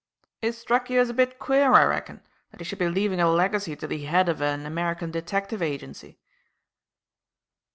"It 0.41 0.53
struck 0.53 0.89
you 0.89 0.99
as 0.99 1.09
a 1.09 1.13
bit 1.13 1.37
queer, 1.37 1.73
I 1.73 1.83
reckon, 1.83 2.21
that 2.49 2.59
he 2.59 2.63
should 2.63 2.79
be 2.79 2.89
leaving 2.89 3.19
a 3.19 3.29
legacy 3.29 3.75
to 3.75 3.85
the 3.85 4.03
head 4.05 4.29
of 4.29 4.41
an 4.41 4.65
American 4.65 5.11
detective 5.11 5.61
agency." 5.61 6.17